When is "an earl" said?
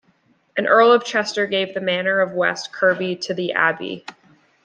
0.57-0.93